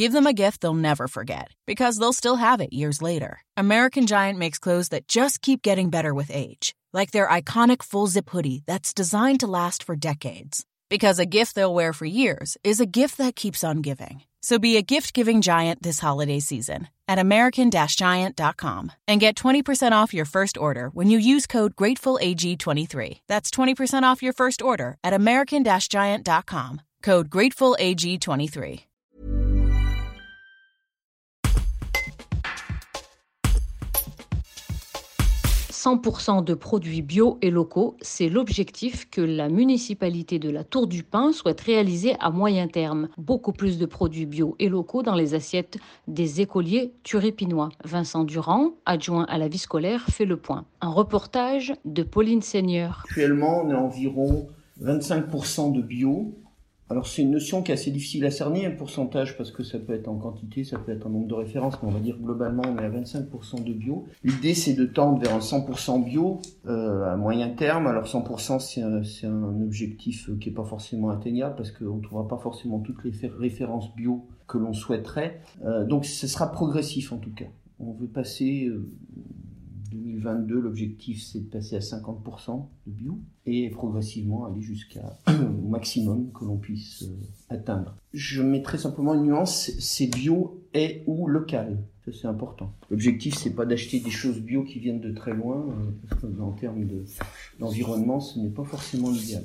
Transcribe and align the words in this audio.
Give 0.00 0.12
them 0.12 0.26
a 0.26 0.32
gift 0.44 0.62
they'll 0.62 0.86
never 0.88 1.08
forget 1.08 1.48
because 1.66 1.98
they'll 1.98 2.14
still 2.14 2.36
have 2.36 2.62
it 2.62 2.72
years 2.72 3.02
later. 3.02 3.42
American 3.58 4.06
Giant 4.06 4.38
makes 4.38 4.58
clothes 4.58 4.88
that 4.88 5.06
just 5.06 5.42
keep 5.42 5.60
getting 5.60 5.90
better 5.90 6.14
with 6.14 6.30
age, 6.32 6.74
like 6.94 7.10
their 7.10 7.28
iconic 7.28 7.82
full 7.82 8.06
zip 8.06 8.30
hoodie 8.30 8.62
that's 8.64 8.94
designed 8.94 9.40
to 9.40 9.46
last 9.46 9.82
for 9.82 9.94
decades. 9.96 10.64
Because 10.88 11.18
a 11.18 11.26
gift 11.26 11.54
they'll 11.54 11.74
wear 11.74 11.92
for 11.92 12.06
years 12.06 12.56
is 12.64 12.80
a 12.80 12.86
gift 12.86 13.18
that 13.18 13.36
keeps 13.36 13.62
on 13.62 13.82
giving. 13.82 14.22
So 14.40 14.58
be 14.58 14.78
a 14.78 14.88
gift 14.94 15.12
giving 15.12 15.42
giant 15.42 15.82
this 15.82 16.00
holiday 16.00 16.40
season 16.40 16.88
at 17.06 17.18
American 17.18 17.70
Giant.com 17.70 18.92
and 19.06 19.20
get 19.20 19.36
20% 19.36 19.92
off 19.92 20.14
your 20.14 20.24
first 20.24 20.56
order 20.56 20.88
when 20.94 21.10
you 21.10 21.18
use 21.18 21.46
code 21.46 21.76
GratefulAG23. 21.76 23.20
That's 23.28 23.50
20% 23.50 24.02
off 24.04 24.22
your 24.22 24.32
first 24.32 24.62
order 24.62 24.96
at 25.04 25.12
American 25.12 25.62
Giant.com. 25.62 26.80
Code 27.02 27.28
GratefulAG23. 27.28 28.84
100% 35.82 36.44
de 36.44 36.52
produits 36.52 37.00
bio 37.00 37.38
et 37.40 37.50
locaux, 37.50 37.96
c'est 38.02 38.28
l'objectif 38.28 39.08
que 39.08 39.22
la 39.22 39.48
municipalité 39.48 40.38
de 40.38 40.50
la 40.50 40.62
Tour 40.62 40.86
du 40.86 41.02
Pin 41.02 41.32
souhaite 41.32 41.62
réaliser 41.62 42.16
à 42.20 42.30
moyen 42.30 42.68
terme. 42.68 43.08
Beaucoup 43.16 43.52
plus 43.52 43.78
de 43.78 43.86
produits 43.86 44.26
bio 44.26 44.56
et 44.58 44.68
locaux 44.68 45.02
dans 45.02 45.14
les 45.14 45.32
assiettes 45.32 45.78
des 46.06 46.42
écoliers 46.42 46.92
turépinois. 47.02 47.70
Vincent 47.82 48.24
Durand, 48.24 48.72
adjoint 48.84 49.24
à 49.24 49.38
la 49.38 49.48
vie 49.48 49.56
scolaire, 49.56 50.04
fait 50.10 50.26
le 50.26 50.36
point. 50.36 50.66
Un 50.82 50.90
reportage 50.90 51.72
de 51.86 52.02
Pauline 52.02 52.42
Seigneur. 52.42 53.04
Actuellement, 53.06 53.62
on 53.64 53.70
est 53.70 53.74
environ 53.74 54.48
25% 54.82 55.72
de 55.72 55.80
bio 55.80 56.34
alors 56.90 57.06
c'est 57.06 57.22
une 57.22 57.30
notion 57.30 57.62
qui 57.62 57.70
est 57.70 57.74
assez 57.74 57.92
difficile 57.92 58.24
à 58.24 58.32
cerner, 58.32 58.66
un 58.66 58.72
pourcentage, 58.72 59.36
parce 59.36 59.52
que 59.52 59.62
ça 59.62 59.78
peut 59.78 59.94
être 59.94 60.08
en 60.08 60.16
quantité, 60.16 60.64
ça 60.64 60.76
peut 60.76 60.90
être 60.90 61.06
en 61.06 61.10
nombre 61.10 61.28
de 61.28 61.34
références, 61.34 61.80
mais 61.80 61.88
on 61.88 61.92
va 61.92 62.00
dire 62.00 62.16
globalement 62.18 62.64
on 62.66 62.76
est 62.78 62.84
à 62.84 62.90
25% 62.90 63.62
de 63.62 63.72
bio. 63.72 64.06
L'idée 64.24 64.54
c'est 64.54 64.74
de 64.74 64.86
tendre 64.86 65.20
vers 65.20 65.32
un 65.32 65.38
100% 65.38 66.04
bio 66.04 66.40
euh, 66.66 67.04
à 67.04 67.16
moyen 67.16 67.50
terme. 67.50 67.86
Alors 67.86 68.06
100% 68.06 68.58
c'est 68.58 69.26
un, 69.26 69.62
objectif 69.62 70.30
qui 70.40 70.48
est 70.48 70.52
pas 70.52 70.64
forcément 70.64 71.10
atteignable, 71.10 71.54
parce 71.54 71.70
qu'on 71.70 71.96
ne 71.96 72.02
trouvera 72.02 72.26
pas 72.26 72.38
forcément 72.38 72.80
toutes 72.80 73.04
les 73.04 73.12
références 73.38 73.94
bio 73.94 74.26
que 74.48 74.58
l'on 74.58 74.72
souhaiterait. 74.72 75.40
Euh, 75.64 75.84
donc 75.84 76.04
ce 76.04 76.26
sera 76.26 76.50
progressif 76.50 77.12
en 77.12 77.18
tout 77.18 77.32
cas. 77.32 77.46
On 77.78 77.92
veut 77.92 78.08
passer... 78.08 78.66
Euh, 78.66 78.90
2022, 79.90 80.60
l'objectif 80.60 81.22
c'est 81.22 81.40
de 81.40 81.50
passer 81.50 81.76
à 81.76 81.80
50% 81.80 82.66
de 82.86 82.92
bio 82.92 83.18
et 83.46 83.70
progressivement 83.70 84.46
aller 84.46 84.62
jusqu'à 84.62 85.18
au 85.28 85.68
maximum 85.68 86.30
que 86.32 86.44
l'on 86.44 86.56
puisse 86.56 87.02
euh, 87.02 87.54
atteindre. 87.54 87.96
Je 88.12 88.42
mettrai 88.42 88.78
simplement 88.78 89.14
une 89.14 89.24
nuance, 89.24 89.70
c'est 89.78 90.06
bio 90.06 90.62
et 90.74 91.02
ou 91.06 91.26
local. 91.26 91.78
C'est 92.12 92.26
important. 92.26 92.72
L'objectif 92.90 93.34
c'est 93.34 93.54
pas 93.54 93.66
d'acheter 93.66 94.00
des 94.00 94.10
choses 94.10 94.40
bio 94.40 94.62
qui 94.62 94.78
viennent 94.78 95.00
de 95.00 95.12
très 95.12 95.32
loin, 95.32 95.66
euh, 95.68 96.08
parce 96.08 96.20
que 96.22 96.40
en 96.40 96.52
termes 96.52 96.86
d'environnement 97.58 98.20
ce 98.20 98.38
n'est 98.38 98.50
pas 98.50 98.64
forcément 98.64 99.10
l'idéal. 99.10 99.44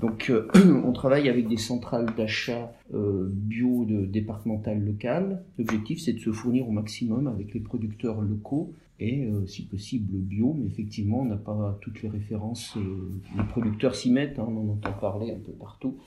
Donc 0.00 0.30
euh, 0.30 0.48
on 0.84 0.92
travaille 0.92 1.28
avec 1.28 1.48
des 1.48 1.56
centrales 1.56 2.12
d'achat 2.16 2.72
bio 2.92 3.84
de, 3.84 4.06
départementales 4.06 4.84
locales. 4.84 5.42
L'objectif 5.58 6.00
c'est 6.00 6.12
de 6.12 6.20
se 6.20 6.32
fournir 6.32 6.68
au 6.68 6.72
maximum 6.72 7.26
avec 7.26 7.54
les 7.54 7.60
producteurs 7.60 8.20
locaux 8.20 8.72
et 8.98 9.26
euh, 9.26 9.46
si 9.46 9.66
possible 9.66 10.16
bio, 10.16 10.54
mais 10.58 10.66
effectivement 10.66 11.20
on 11.20 11.26
n'a 11.26 11.36
pas 11.36 11.78
toutes 11.82 12.02
les 12.02 12.08
références, 12.08 12.76
euh, 12.76 13.10
les 13.36 13.44
producteurs 13.44 13.94
s'y 13.94 14.10
mettent, 14.10 14.38
hein, 14.38 14.46
on 14.48 14.56
en 14.56 14.72
entend 14.72 14.92
parler 14.92 15.32
un 15.32 15.38
peu 15.38 15.52
partout, 15.52 15.98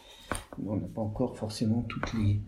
mais 0.58 0.69
on 0.69 0.78
n'a 0.78 0.88
pas 0.88 1.02
encore 1.02 1.38
forcément 1.38 1.86
toutes 1.88 2.13
les, 2.13 2.39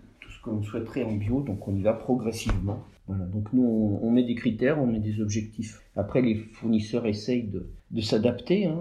que 0.41 0.49
l'on 0.49 0.61
souhaiterait 0.61 1.03
en 1.03 1.13
bio, 1.13 1.41
donc 1.41 1.67
on 1.67 1.75
y 1.75 1.81
va 1.81 1.93
progressivement. 1.93 2.79
Voilà, 3.07 3.25
donc 3.25 3.51
nous 3.53 3.99
on, 4.01 4.11
met 4.11 4.23
des 4.23 4.35
critères, 4.35 4.81
on 4.81 4.87
met 4.87 4.99
des 4.99 5.21
objectifs. 5.21 5.81
Après 5.95 6.21
les 6.21 6.35
fournisseurs 6.35 7.05
essayent 7.05 7.47
de, 7.47 7.67
de 7.91 8.01
s'adapter, 8.01 8.65
hein, 8.65 8.77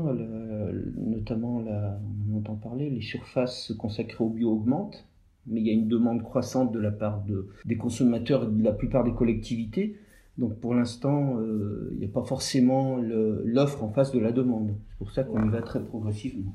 notamment 0.96 1.61
la, 1.61 1.98
on 2.30 2.39
entend 2.39 2.55
parler, 2.55 2.90
les 2.90 3.01
surfaces 3.01 3.73
consacrées 3.79 4.23
au 4.23 4.29
bio 4.29 4.52
augmentent, 4.52 5.07
mais 5.46 5.61
il 5.61 5.67
y 5.67 5.70
a 5.70 5.73
une 5.73 5.89
demande 5.89 6.23
croissante 6.23 6.73
de 6.73 6.79
la 6.79 6.90
part 6.90 7.23
de, 7.24 7.48
des 7.64 7.77
consommateurs 7.77 8.45
et 8.45 8.52
de 8.52 8.63
la 8.63 8.73
plupart 8.73 9.05
des 9.05 9.13
collectivités. 9.13 9.96
Donc 10.39 10.55
pour 10.61 10.74
l'instant, 10.74 11.39
euh, 11.39 11.90
il 11.92 11.98
n'y 11.98 12.05
a 12.05 12.08
pas 12.08 12.23
forcément 12.23 12.96
l'offre 12.96 13.83
en 13.83 13.89
face 13.89 14.13
de 14.13 14.18
la 14.18 14.33
demande. 14.33 14.74
C'est 14.90 14.98
pour 14.98 15.13
ça 15.13 15.24
qu'on 15.24 15.45
y 15.45 15.51
va 15.51 15.61
très 15.61 15.83
progressivement. 15.83 16.55